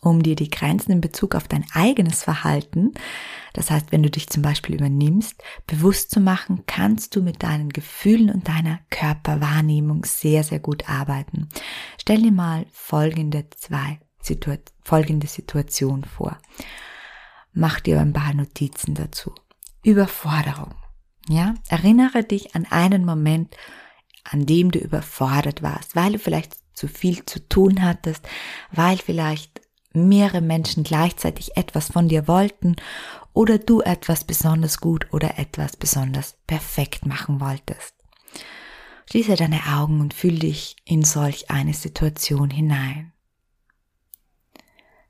um 0.00 0.22
dir 0.22 0.36
die 0.36 0.50
Grenzen 0.50 0.92
in 0.92 1.00
Bezug 1.00 1.34
auf 1.34 1.48
dein 1.48 1.64
eigenes 1.72 2.24
Verhalten, 2.24 2.92
das 3.52 3.70
heißt, 3.70 3.90
wenn 3.90 4.02
du 4.02 4.10
dich 4.10 4.28
zum 4.28 4.42
Beispiel 4.42 4.76
übernimmst, 4.76 5.42
bewusst 5.66 6.10
zu 6.10 6.20
machen, 6.20 6.62
kannst 6.66 7.16
du 7.16 7.22
mit 7.22 7.42
deinen 7.42 7.70
Gefühlen 7.70 8.30
und 8.30 8.48
deiner 8.48 8.78
Körperwahrnehmung 8.90 10.04
sehr, 10.04 10.44
sehr 10.44 10.60
gut 10.60 10.88
arbeiten. 10.88 11.48
Stell 12.00 12.22
dir 12.22 12.32
mal 12.32 12.66
folgende 12.72 13.46
zwei 13.50 13.98
Situa 14.22 14.58
folgende 14.84 15.26
Situation 15.26 16.04
vor. 16.04 16.38
Mach 17.52 17.80
dir 17.80 18.00
ein 18.00 18.12
paar 18.12 18.34
Notizen 18.34 18.94
dazu. 18.94 19.34
Überforderung. 19.82 20.74
Ja, 21.28 21.54
erinnere 21.68 22.24
dich 22.24 22.54
an 22.54 22.66
einen 22.70 23.04
Moment, 23.04 23.56
an 24.24 24.46
dem 24.46 24.70
du 24.70 24.78
überfordert 24.78 25.62
warst, 25.62 25.96
weil 25.96 26.12
du 26.12 26.18
vielleicht 26.18 26.56
zu 26.74 26.88
viel 26.88 27.24
zu 27.24 27.46
tun 27.48 27.82
hattest, 27.82 28.26
weil 28.72 28.98
vielleicht 28.98 29.59
mehrere 29.92 30.40
Menschen 30.40 30.84
gleichzeitig 30.84 31.56
etwas 31.56 31.88
von 31.88 32.08
dir 32.08 32.28
wollten 32.28 32.76
oder 33.32 33.58
du 33.58 33.80
etwas 33.80 34.24
besonders 34.24 34.80
gut 34.80 35.06
oder 35.12 35.38
etwas 35.38 35.76
besonders 35.76 36.36
perfekt 36.46 37.06
machen 37.06 37.40
wolltest. 37.40 37.94
Schließe 39.10 39.34
deine 39.34 39.60
Augen 39.66 40.00
und 40.00 40.14
fühl 40.14 40.38
dich 40.38 40.76
in 40.84 41.02
solch 41.02 41.50
eine 41.50 41.74
Situation 41.74 42.50
hinein. 42.50 43.12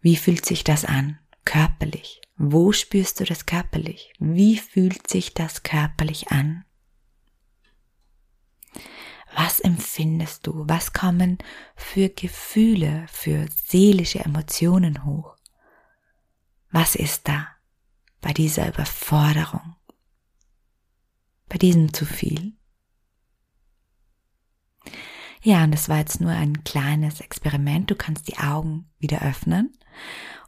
Wie 0.01 0.17
fühlt 0.17 0.47
sich 0.47 0.65
das 0.65 0.87
an? 0.87 1.19
Körperlich. 1.45 2.23
Wo 2.37 2.73
spürst 2.73 3.21
du 3.21 3.25
das 3.25 3.45
körperlich? 3.45 4.15
Wie 4.19 4.57
fühlt 4.57 5.11
sich 5.11 5.35
das 5.35 5.63
körperlich 5.63 6.31
an? 6.31 6.65
Was 9.35 9.61
empfindest 9.61 10.47
du? 10.47 10.65
Was 10.67 10.93
kommen 10.93 11.39
für 11.77 12.09
Gefühle, 12.09 13.07
für 13.09 13.47
seelische 13.67 14.21
Emotionen 14.21 15.05
hoch? 15.05 15.37
Was 16.71 16.95
ist 16.95 17.29
da 17.29 17.49
bei 18.21 18.33
dieser 18.33 18.69
Überforderung? 18.69 19.77
Bei 21.49 21.59
diesem 21.59 21.93
zu 21.93 22.07
viel? 22.07 22.53
Ja, 25.43 25.65
und 25.65 25.73
das 25.73 25.89
war 25.89 25.99
jetzt 25.99 26.21
nur 26.21 26.33
ein 26.33 26.65
kleines 26.65 27.21
Experiment. 27.21 27.91
Du 27.91 27.95
kannst 27.95 28.29
die 28.29 28.39
Augen 28.39 28.91
wieder 28.99 29.23
öffnen 29.23 29.73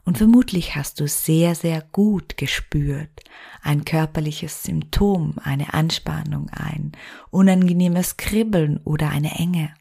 und 0.05 0.17
vermutlich 0.17 0.75
hast 0.75 0.99
du 0.99 1.07
sehr, 1.07 1.55
sehr 1.55 1.81
gut 1.91 2.37
gespürt 2.37 3.23
ein 3.63 3.85
körperliches 3.85 4.63
Symptom, 4.63 5.35
eine 5.41 5.73
Anspannung, 5.73 6.49
ein 6.49 6.91
unangenehmes 7.31 8.17
Kribbeln 8.17 8.77
oder 8.83 9.09
eine 9.09 9.39
Enge. 9.39 9.73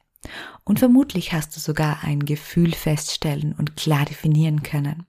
Und 0.65 0.79
vermutlich 0.79 1.33
hast 1.33 1.57
du 1.57 1.61
sogar 1.61 2.05
ein 2.05 2.25
Gefühl 2.25 2.73
feststellen 2.73 3.53
und 3.53 3.77
klar 3.77 4.05
definieren 4.05 4.63
können. 4.63 5.07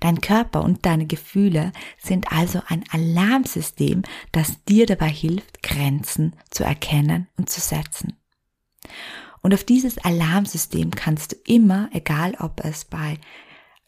Dein 0.00 0.20
Körper 0.20 0.62
und 0.62 0.86
deine 0.86 1.06
Gefühle 1.06 1.72
sind 1.98 2.32
also 2.32 2.62
ein 2.68 2.84
Alarmsystem, 2.90 4.02
das 4.32 4.64
dir 4.64 4.86
dabei 4.86 5.10
hilft, 5.10 5.62
Grenzen 5.62 6.34
zu 6.50 6.64
erkennen 6.64 7.28
und 7.36 7.50
zu 7.50 7.60
setzen. 7.60 8.16
Und 9.42 9.52
auf 9.52 9.64
dieses 9.64 9.98
Alarmsystem 9.98 10.92
kannst 10.92 11.32
du 11.32 11.36
immer, 11.44 11.90
egal 11.92 12.36
ob 12.38 12.64
es 12.64 12.84
bei 12.84 13.18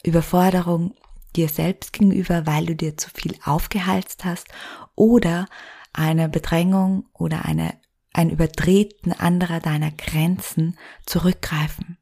Überforderung 0.03 0.93
dir 1.35 1.49
selbst 1.49 1.93
gegenüber, 1.93 2.45
weil 2.45 2.65
du 2.65 2.75
dir 2.75 2.97
zu 2.97 3.09
viel 3.09 3.35
aufgehalst 3.43 4.25
hast 4.25 4.47
oder 4.95 5.47
eine 5.93 6.29
Bedrängung 6.29 7.05
oder 7.13 7.45
eine, 7.45 7.73
ein 8.13 8.29
Übertreten 8.29 9.13
anderer 9.13 9.59
deiner 9.59 9.91
Grenzen 9.91 10.77
zurückgreifen. 11.05 11.97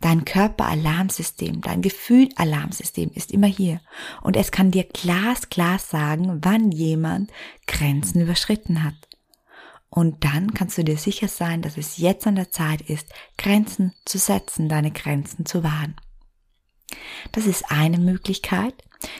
Dein 0.00 0.24
Körperalarmsystem, 0.24 1.60
dein 1.60 1.82
Gefühlalarmsystem 1.82 3.10
ist 3.14 3.30
immer 3.30 3.46
hier 3.46 3.80
und 4.20 4.36
es 4.36 4.50
kann 4.50 4.70
dir 4.70 4.84
glasklar 4.84 5.78
sagen, 5.78 6.40
wann 6.42 6.72
jemand 6.72 7.32
Grenzen 7.66 8.20
überschritten 8.20 8.82
hat. 8.82 8.94
Und 9.88 10.24
dann 10.24 10.54
kannst 10.54 10.78
du 10.78 10.84
dir 10.84 10.96
sicher 10.96 11.28
sein, 11.28 11.62
dass 11.62 11.76
es 11.76 11.98
jetzt 11.98 12.26
an 12.26 12.34
der 12.34 12.50
Zeit 12.50 12.80
ist, 12.82 13.12
Grenzen 13.36 13.94
zu 14.04 14.18
setzen, 14.18 14.68
deine 14.68 14.90
Grenzen 14.90 15.46
zu 15.46 15.62
wahren. 15.62 15.96
Das 17.32 17.46
ist 17.46 17.70
eine 17.70 17.98
Möglichkeit. 17.98 18.74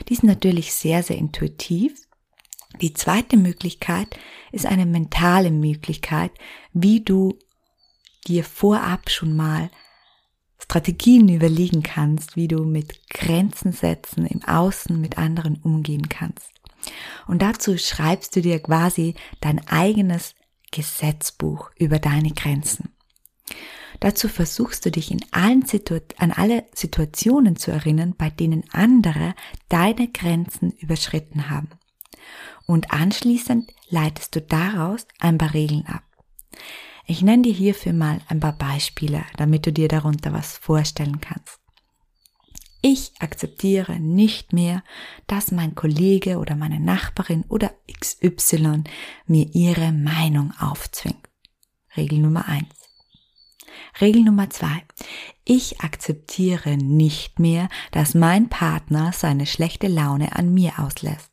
Die 0.07 0.13
ist 0.13 0.23
natürlich 0.23 0.73
sehr, 0.73 1.03
sehr 1.03 1.17
intuitiv. 1.17 1.93
Die 2.81 2.93
zweite 2.93 3.37
Möglichkeit 3.37 4.17
ist 4.51 4.65
eine 4.65 4.85
mentale 4.85 5.51
Möglichkeit, 5.51 6.31
wie 6.73 7.01
du 7.01 7.37
dir 8.27 8.43
vorab 8.43 9.09
schon 9.09 9.35
mal 9.35 9.69
Strategien 10.63 11.27
überlegen 11.27 11.83
kannst, 11.83 12.35
wie 12.35 12.47
du 12.47 12.63
mit 12.63 13.09
Grenzen 13.09 13.73
setzen 13.73 14.25
im 14.25 14.43
Außen 14.43 14.99
mit 14.99 15.17
anderen 15.17 15.57
umgehen 15.57 16.07
kannst. 16.09 16.51
Und 17.27 17.41
dazu 17.41 17.77
schreibst 17.77 18.35
du 18.35 18.41
dir 18.41 18.59
quasi 18.59 19.15
dein 19.41 19.65
eigenes 19.67 20.35
Gesetzbuch 20.71 21.71
über 21.77 21.99
deine 21.99 22.31
Grenzen. 22.31 22.93
Dazu 24.03 24.27
versuchst 24.27 24.85
du 24.85 24.91
dich 24.91 25.11
in 25.11 25.21
allen 25.31 25.65
Situ 25.65 26.01
an 26.17 26.33
alle 26.33 26.65
Situationen 26.75 27.55
zu 27.55 27.71
erinnern, 27.71 28.15
bei 28.17 28.29
denen 28.29 28.65
andere 28.73 29.33
deine 29.69 30.09
Grenzen 30.09 30.71
überschritten 30.71 31.49
haben. 31.49 31.69
Und 32.65 32.91
anschließend 32.91 33.71
leitest 33.87 34.35
du 34.35 34.41
daraus 34.41 35.07
ein 35.21 35.37
paar 35.37 35.53
Regeln 35.53 35.85
ab. 35.85 36.03
Ich 37.07 37.21
nenne 37.21 37.43
dir 37.43 37.53
hierfür 37.53 37.93
mal 37.93 38.19
ein 38.27 38.41
paar 38.41 38.57
Beispiele, 38.57 39.23
damit 39.37 39.67
du 39.67 39.71
dir 39.71 39.87
darunter 39.87 40.33
was 40.33 40.57
vorstellen 40.57 41.21
kannst. 41.21 41.61
Ich 42.81 43.13
akzeptiere 43.19 44.01
nicht 44.01 44.51
mehr, 44.51 44.83
dass 45.27 45.53
mein 45.53 45.75
Kollege 45.75 46.39
oder 46.39 46.57
meine 46.57 46.81
Nachbarin 46.81 47.45
oder 47.47 47.71
XY 47.87 48.83
mir 49.27 49.47
ihre 49.53 49.93
Meinung 49.93 50.51
aufzwingt. 50.59 51.29
Regel 51.95 52.19
Nummer 52.19 52.49
eins. 52.49 52.82
Regel 54.01 54.23
Nummer 54.23 54.49
zwei. 54.49 54.83
Ich 55.45 55.81
akzeptiere 55.81 56.77
nicht 56.77 57.39
mehr, 57.39 57.69
dass 57.91 58.13
mein 58.13 58.49
Partner 58.49 59.11
seine 59.13 59.45
schlechte 59.45 59.87
Laune 59.87 60.35
an 60.35 60.53
mir 60.53 60.79
auslässt. 60.79 61.31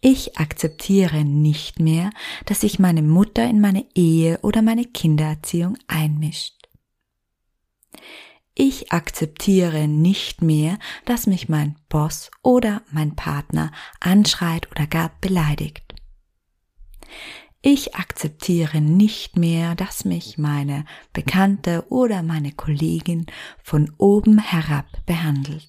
Ich 0.00 0.36
akzeptiere 0.36 1.24
nicht 1.24 1.78
mehr, 1.78 2.10
dass 2.44 2.62
sich 2.62 2.80
meine 2.80 3.02
Mutter 3.02 3.48
in 3.48 3.60
meine 3.60 3.86
Ehe 3.94 4.40
oder 4.42 4.60
meine 4.60 4.84
Kindererziehung 4.84 5.78
einmischt. 5.86 6.62
Ich 8.54 8.92
akzeptiere 8.92 9.88
nicht 9.88 10.42
mehr, 10.42 10.78
dass 11.04 11.26
mich 11.26 11.48
mein 11.48 11.76
Boss 11.88 12.30
oder 12.42 12.82
mein 12.90 13.16
Partner 13.16 13.72
anschreit 14.00 14.70
oder 14.72 14.86
gar 14.86 15.12
beleidigt. 15.20 15.94
Ich 17.64 17.94
akzeptiere 17.94 18.80
nicht 18.80 19.36
mehr, 19.36 19.76
dass 19.76 20.04
mich 20.04 20.36
meine 20.36 20.84
Bekannte 21.12 21.86
oder 21.90 22.24
meine 22.24 22.50
Kollegin 22.50 23.26
von 23.62 23.92
oben 23.98 24.40
herab 24.40 24.86
behandelt. 25.06 25.68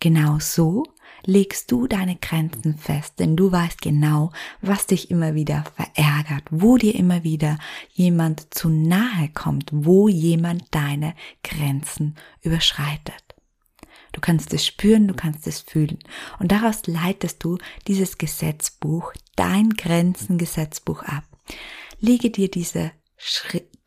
Genau 0.00 0.40
so 0.40 0.82
legst 1.24 1.70
du 1.70 1.86
deine 1.86 2.16
Grenzen 2.16 2.76
fest, 2.76 3.20
denn 3.20 3.36
du 3.36 3.52
weißt 3.52 3.80
genau, 3.80 4.32
was 4.60 4.86
dich 4.86 5.12
immer 5.12 5.36
wieder 5.36 5.64
verärgert, 5.76 6.42
wo 6.50 6.76
dir 6.76 6.96
immer 6.96 7.22
wieder 7.22 7.56
jemand 7.92 8.52
zu 8.52 8.68
nahe 8.68 9.30
kommt, 9.32 9.70
wo 9.72 10.08
jemand 10.08 10.64
deine 10.72 11.14
Grenzen 11.44 12.16
überschreitet. 12.42 13.23
Du 14.14 14.20
kannst 14.20 14.54
es 14.54 14.64
spüren, 14.64 15.08
du 15.08 15.14
kannst 15.14 15.46
es 15.48 15.60
fühlen. 15.60 15.98
Und 16.38 16.52
daraus 16.52 16.86
leitest 16.86 17.42
du 17.42 17.58
dieses 17.88 18.16
Gesetzbuch, 18.16 19.12
dein 19.34 19.70
Grenzengesetzbuch 19.70 21.02
ab. 21.02 21.24
Lege 21.98 22.30
dir 22.30 22.48
diese, 22.48 22.92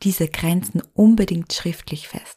diese 0.03 0.27
Grenzen 0.27 0.83
unbedingt 0.93 1.53
schriftlich 1.53 2.09
fest. 2.09 2.36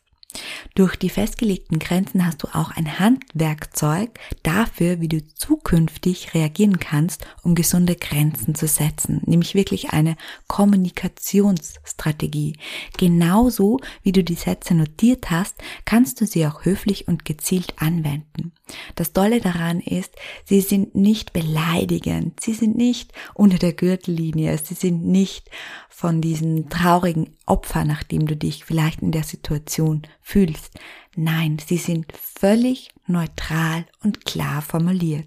Durch 0.75 0.97
die 0.97 1.11
festgelegten 1.11 1.79
Grenzen 1.79 2.27
hast 2.27 2.43
du 2.43 2.49
auch 2.49 2.71
ein 2.71 2.99
Handwerkzeug 2.99 4.19
dafür, 4.43 5.01
wie 5.01 5.09
du 5.09 5.27
zukünftig 5.35 6.35
reagieren 6.35 6.79
kannst, 6.79 7.27
um 7.43 7.55
gesunde 7.55 7.97
Grenzen 7.97 8.55
zu 8.55 8.67
setzen, 8.67 9.23
nämlich 9.27 9.55
wirklich 9.55 9.91
eine 9.91 10.17
Kommunikationsstrategie. 10.47 12.57
Genauso 12.97 13.81
wie 14.03 14.13
du 14.13 14.23
die 14.23 14.35
Sätze 14.35 14.75
notiert 14.75 15.31
hast, 15.31 15.57
kannst 15.85 16.21
du 16.21 16.27
sie 16.27 16.47
auch 16.47 16.65
höflich 16.65 17.09
und 17.09 17.25
gezielt 17.25 17.75
anwenden. 17.79 18.53
Das 18.95 19.13
Tolle 19.13 19.41
daran 19.41 19.81
ist, 19.81 20.15
sie 20.45 20.61
sind 20.61 20.95
nicht 20.95 21.33
beleidigend, 21.33 22.41
sie 22.41 22.55
sind 22.55 22.77
nicht 22.77 23.13
unter 23.35 23.59
der 23.59 23.73
Gürtellinie, 23.73 24.57
sie 24.59 24.75
sind 24.75 25.05
nicht 25.05 25.51
von 25.89 26.21
diesen 26.21 26.69
traurigen 26.71 27.37
Opfer, 27.47 27.85
nachdem 27.85 28.27
du 28.27 28.37
dich 28.37 28.65
vielleicht 28.65 29.03
in 29.03 29.13
der 29.13 29.25
Situation 29.25 30.03
fühlst. 30.31 30.79
Nein, 31.17 31.59
sie 31.65 31.77
sind 31.77 32.13
völlig 32.17 32.91
neutral 33.07 33.85
und 34.03 34.25
klar 34.25 34.63
formuliert. 34.63 35.27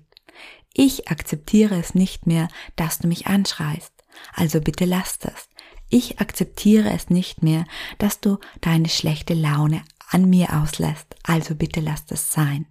Ich 0.74 1.10
akzeptiere 1.10 1.78
es 1.78 1.94
nicht 1.94 2.26
mehr, 2.26 2.48
dass 2.76 3.00
du 3.00 3.08
mich 3.08 3.28
anschreist. 3.28 3.92
Also 4.34 4.62
bitte 4.62 4.86
lass 4.86 5.20
das. 5.20 5.50
Ich 5.90 6.20
akzeptiere 6.20 6.90
es 6.92 7.10
nicht 7.10 7.44
mehr, 7.44 7.66
dass 7.98 8.20
du 8.20 8.40
deine 8.62 8.90
schlechte 8.90 9.34
Laune 9.34 9.84
an 10.10 10.30
mir 10.30 10.54
auslässt. 10.54 11.16
Also 11.24 11.54
bitte 11.54 11.82
lass 11.82 12.06
das 12.06 12.32
sein. 12.32 12.66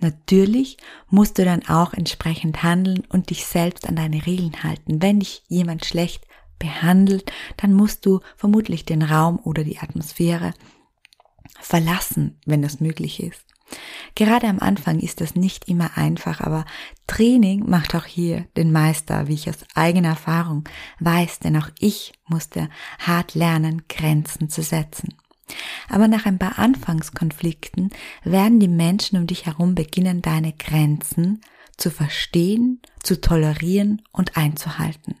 Natürlich 0.00 0.78
musst 1.10 1.38
du 1.38 1.44
dann 1.44 1.68
auch 1.68 1.92
entsprechend 1.92 2.62
handeln 2.62 3.02
und 3.08 3.30
dich 3.30 3.44
selbst 3.44 3.86
an 3.88 3.96
deine 3.96 4.24
Regeln 4.26 4.62
halten. 4.62 5.02
Wenn 5.02 5.20
dich 5.20 5.42
jemand 5.48 5.84
schlecht 5.84 6.26
behandelt, 6.58 7.30
dann 7.56 7.74
musst 7.74 8.06
du 8.06 8.20
vermutlich 8.36 8.84
den 8.84 9.02
Raum 9.02 9.38
oder 9.44 9.62
die 9.62 9.78
Atmosphäre 9.78 10.54
verlassen, 11.60 12.40
wenn 12.46 12.62
das 12.62 12.80
möglich 12.80 13.22
ist. 13.22 13.44
Gerade 14.14 14.48
am 14.48 14.60
Anfang 14.60 14.98
ist 14.98 15.20
das 15.20 15.34
nicht 15.34 15.68
immer 15.68 15.96
einfach, 15.96 16.40
aber 16.40 16.64
Training 17.06 17.68
macht 17.68 17.94
auch 17.94 18.06
hier 18.06 18.46
den 18.56 18.72
Meister, 18.72 19.28
wie 19.28 19.34
ich 19.34 19.48
aus 19.48 19.58
eigener 19.74 20.08
Erfahrung 20.10 20.64
weiß, 21.00 21.40
denn 21.40 21.56
auch 21.56 21.68
ich 21.78 22.12
musste 22.26 22.68
hart 22.98 23.34
lernen, 23.34 23.82
Grenzen 23.88 24.48
zu 24.48 24.62
setzen. 24.62 25.14
Aber 25.88 26.08
nach 26.08 26.26
ein 26.26 26.38
paar 26.38 26.58
Anfangskonflikten 26.58 27.90
werden 28.22 28.60
die 28.60 28.68
Menschen 28.68 29.18
um 29.18 29.26
dich 29.26 29.46
herum 29.46 29.74
beginnen, 29.74 30.22
deine 30.22 30.52
Grenzen 30.52 31.40
zu 31.76 31.90
verstehen, 31.90 32.82
zu 33.02 33.20
tolerieren 33.20 34.02
und 34.12 34.36
einzuhalten. 34.36 35.16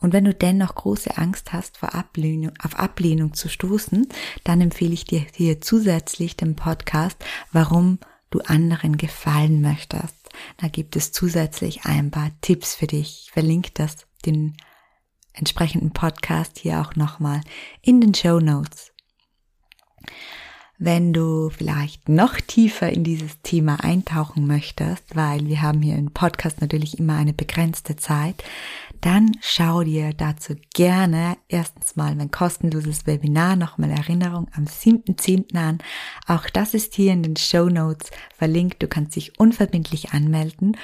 Und 0.00 0.12
wenn 0.12 0.24
du 0.24 0.34
dennoch 0.34 0.74
große 0.74 1.16
Angst 1.16 1.52
hast, 1.52 1.78
vor 1.78 1.94
Ablehnung, 1.94 2.52
auf 2.62 2.78
Ablehnung 2.78 3.34
zu 3.34 3.48
stoßen, 3.48 4.08
dann 4.44 4.60
empfehle 4.60 4.92
ich 4.92 5.04
dir 5.04 5.24
hier 5.34 5.60
zusätzlich 5.60 6.36
den 6.36 6.56
Podcast, 6.56 7.16
warum 7.52 7.98
du 8.30 8.40
anderen 8.40 8.96
gefallen 8.96 9.60
möchtest. 9.60 10.16
Da 10.56 10.68
gibt 10.68 10.96
es 10.96 11.12
zusätzlich 11.12 11.84
ein 11.84 12.10
paar 12.10 12.30
Tipps 12.40 12.74
für 12.74 12.86
dich. 12.86 13.24
Ich 13.24 13.32
verlinke 13.32 13.70
das, 13.74 14.06
den 14.26 14.56
entsprechenden 15.32 15.92
Podcast 15.92 16.58
hier 16.58 16.80
auch 16.80 16.96
nochmal 16.96 17.40
in 17.82 18.00
den 18.00 18.14
Show 18.14 18.40
Notes. 18.40 18.92
Wenn 20.78 21.12
du 21.12 21.50
vielleicht 21.50 22.08
noch 22.08 22.40
tiefer 22.40 22.90
in 22.90 23.04
dieses 23.04 23.40
Thema 23.42 23.84
eintauchen 23.84 24.46
möchtest, 24.46 25.14
weil 25.14 25.46
wir 25.46 25.62
haben 25.62 25.82
hier 25.82 25.96
im 25.96 26.10
Podcast 26.10 26.60
natürlich 26.60 26.98
immer 26.98 27.16
eine 27.16 27.32
begrenzte 27.32 27.94
Zeit, 27.94 28.42
dann 29.00 29.32
schau 29.40 29.84
dir 29.84 30.12
dazu 30.14 30.56
gerne 30.74 31.36
erstens 31.48 31.94
mal 31.94 32.14
mein 32.16 32.30
kostenloses 32.30 33.06
Webinar, 33.06 33.54
nochmal 33.54 33.90
Erinnerung 33.90 34.48
am 34.56 34.64
7.10. 34.64 35.54
an. 35.56 35.78
Auch 36.26 36.48
das 36.50 36.74
ist 36.74 36.94
hier 36.94 37.12
in 37.12 37.22
den 37.22 37.36
Show 37.36 37.68
Notes 37.68 38.10
verlinkt. 38.36 38.82
Du 38.82 38.88
kannst 38.88 39.14
dich 39.14 39.38
unverbindlich 39.38 40.12
anmelden. 40.12 40.76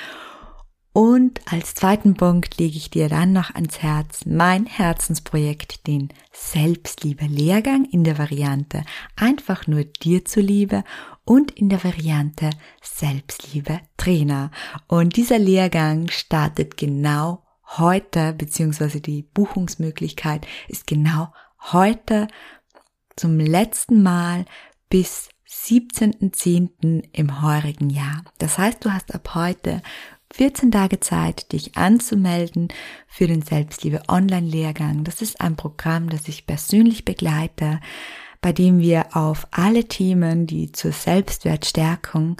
Und 0.92 1.40
als 1.46 1.74
zweiten 1.74 2.14
Punkt 2.14 2.58
lege 2.58 2.76
ich 2.76 2.90
dir 2.90 3.08
dann 3.08 3.32
noch 3.32 3.54
ans 3.54 3.80
Herz 3.80 4.26
mein 4.26 4.66
Herzensprojekt, 4.66 5.86
den 5.86 6.08
Selbstliebe-Lehrgang 6.32 7.84
in 7.84 8.02
der 8.02 8.18
Variante 8.18 8.84
einfach 9.14 9.68
nur 9.68 9.84
dir 9.84 10.24
zuliebe 10.24 10.82
und 11.24 11.52
in 11.52 11.68
der 11.68 11.84
Variante 11.84 12.50
Selbstliebe-Trainer. 12.82 14.50
Und 14.88 15.16
dieser 15.16 15.38
Lehrgang 15.38 16.08
startet 16.08 16.76
genau 16.76 17.44
heute, 17.78 18.32
beziehungsweise 18.32 19.00
die 19.00 19.22
Buchungsmöglichkeit 19.22 20.44
ist 20.66 20.88
genau 20.88 21.32
heute 21.70 22.26
zum 23.14 23.38
letzten 23.38 24.02
Mal 24.02 24.44
bis 24.88 25.28
17.10. 25.48 27.10
im 27.12 27.42
heurigen 27.42 27.90
Jahr. 27.90 28.24
Das 28.38 28.58
heißt, 28.58 28.84
du 28.84 28.92
hast 28.92 29.14
ab 29.14 29.34
heute 29.34 29.82
14 30.32 30.70
Tage 30.70 31.00
Zeit, 31.00 31.52
dich 31.52 31.76
anzumelden 31.76 32.68
für 33.06 33.26
den 33.26 33.42
Selbstliebe 33.42 34.02
Online-Lehrgang. 34.08 35.04
Das 35.04 35.22
ist 35.22 35.40
ein 35.40 35.56
Programm, 35.56 36.08
das 36.08 36.28
ich 36.28 36.46
persönlich 36.46 37.04
begleite, 37.04 37.80
bei 38.40 38.52
dem 38.52 38.78
wir 38.78 39.16
auf 39.16 39.46
alle 39.50 39.84
Themen, 39.84 40.46
die 40.46 40.72
zur 40.72 40.92
Selbstwertstärkung 40.92 42.36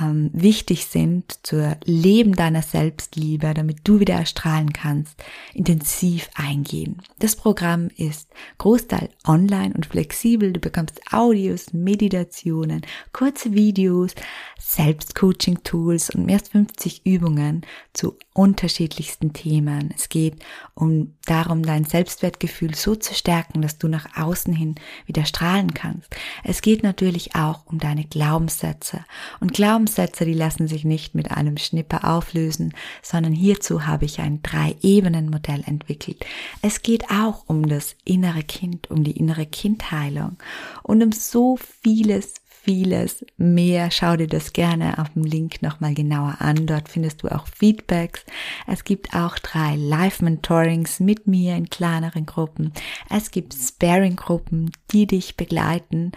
ähm, 0.00 0.30
wichtig 0.32 0.86
sind 0.86 1.38
zur 1.42 1.76
Leben 1.84 2.34
deiner 2.34 2.62
Selbstliebe, 2.62 3.54
damit 3.54 3.78
du 3.84 4.00
wieder 4.00 4.14
erstrahlen 4.14 4.72
kannst, 4.72 5.22
intensiv 5.52 6.28
eingehen. 6.34 7.02
Das 7.18 7.36
Programm 7.36 7.88
ist 7.96 8.28
Großteil 8.58 9.10
online 9.26 9.74
und 9.74 9.86
flexibel. 9.86 10.52
Du 10.52 10.60
bekommst 10.60 11.00
Audios, 11.12 11.72
Meditationen, 11.72 12.82
kurze 13.12 13.52
Videos, 13.52 14.14
Selbstcoaching-Tools 14.58 16.10
und 16.10 16.26
mehr 16.26 16.38
als 16.38 16.48
50 16.48 17.06
Übungen 17.06 17.62
zu 17.92 18.16
unterschiedlichsten 18.32 19.32
Themen. 19.32 19.92
Es 19.94 20.08
geht 20.08 20.44
um 20.74 21.14
darum, 21.26 21.62
dein 21.62 21.84
Selbstwertgefühl 21.84 22.74
so 22.74 22.96
zu 22.96 23.14
stärken, 23.14 23.62
dass 23.62 23.78
du 23.78 23.88
nach 23.88 24.16
außen 24.16 24.52
hin 24.52 24.74
wieder 25.06 25.24
strahlen 25.24 25.74
kannst. 25.74 26.14
Es 26.42 26.62
geht 26.62 26.82
natürlich 26.82 27.34
auch 27.34 27.66
um 27.66 27.78
deine 27.78 28.04
Glaubenssätze 28.04 29.04
und 29.40 29.52
Glaubenssätze 29.52 29.83
Glaubenssätze, 29.84 30.24
die 30.24 30.34
lassen 30.34 30.66
sich 30.66 30.84
nicht 30.84 31.14
mit 31.14 31.30
einem 31.30 31.58
Schnipper 31.58 32.10
auflösen, 32.10 32.72
sondern 33.02 33.32
hierzu 33.32 33.86
habe 33.86 34.06
ich 34.06 34.20
ein 34.20 34.42
Drei-Ebenen-Modell 34.42 35.62
entwickelt. 35.66 36.24
Es 36.62 36.82
geht 36.82 37.10
auch 37.10 37.44
um 37.46 37.68
das 37.68 37.94
innere 38.04 38.42
Kind, 38.42 38.90
um 38.90 39.04
die 39.04 39.18
innere 39.18 39.44
Kindheilung 39.44 40.38
und 40.82 41.02
um 41.02 41.12
so 41.12 41.58
vieles, 41.82 42.34
vieles 42.48 43.26
mehr. 43.36 43.90
Schau 43.90 44.16
dir 44.16 44.26
das 44.26 44.54
gerne 44.54 44.98
auf 44.98 45.10
dem 45.10 45.24
Link 45.24 45.60
nochmal 45.60 45.92
genauer 45.92 46.36
an. 46.38 46.66
Dort 46.66 46.88
findest 46.88 47.22
du 47.22 47.28
auch 47.28 47.46
Feedbacks. 47.46 48.24
Es 48.66 48.84
gibt 48.84 49.14
auch 49.14 49.38
drei 49.38 49.76
Live-Mentorings 49.76 50.98
mit 51.00 51.26
mir 51.26 51.56
in 51.56 51.68
kleineren 51.68 52.24
Gruppen. 52.24 52.72
Es 53.10 53.30
gibt 53.30 53.52
Sparing-Gruppen, 53.54 54.70
die 54.92 55.06
dich 55.06 55.36
begleiten. 55.36 56.12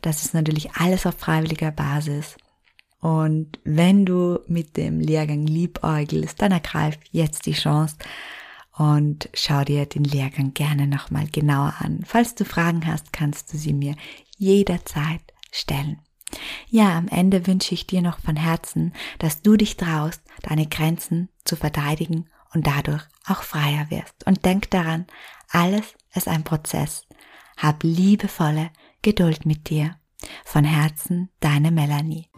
Das 0.00 0.24
ist 0.24 0.32
natürlich 0.32 0.72
alles 0.72 1.04
auf 1.04 1.16
freiwilliger 1.16 1.72
Basis. 1.72 2.36
Und 3.02 3.58
wenn 3.64 4.06
du 4.06 4.38
mit 4.46 4.76
dem 4.76 5.00
Lehrgang 5.00 5.44
liebäugelst, 5.44 6.40
dann 6.40 6.52
ergreif 6.52 6.96
jetzt 7.10 7.46
die 7.46 7.52
Chance 7.52 7.96
und 8.78 9.28
schau 9.34 9.64
dir 9.64 9.86
den 9.86 10.04
Lehrgang 10.04 10.54
gerne 10.54 10.86
nochmal 10.86 11.26
genauer 11.26 11.74
an. 11.80 12.04
Falls 12.06 12.36
du 12.36 12.44
Fragen 12.44 12.86
hast, 12.86 13.12
kannst 13.12 13.52
du 13.52 13.58
sie 13.58 13.72
mir 13.72 13.96
jederzeit 14.38 15.20
stellen. 15.50 15.98
Ja, 16.68 16.96
am 16.96 17.08
Ende 17.08 17.48
wünsche 17.48 17.74
ich 17.74 17.88
dir 17.88 18.02
noch 18.02 18.20
von 18.20 18.36
Herzen, 18.36 18.92
dass 19.18 19.42
du 19.42 19.56
dich 19.56 19.76
traust, 19.76 20.22
deine 20.42 20.68
Grenzen 20.68 21.28
zu 21.44 21.56
verteidigen 21.56 22.30
und 22.54 22.68
dadurch 22.68 23.02
auch 23.26 23.42
freier 23.42 23.90
wirst. 23.90 24.24
Und 24.26 24.44
denk 24.44 24.70
daran, 24.70 25.06
alles 25.50 25.96
ist 26.14 26.28
ein 26.28 26.44
Prozess. 26.44 27.08
Hab 27.56 27.82
liebevolle 27.82 28.70
Geduld 29.02 29.44
mit 29.44 29.68
dir. 29.70 29.96
Von 30.44 30.62
Herzen, 30.62 31.30
deine 31.40 31.72
Melanie. 31.72 32.31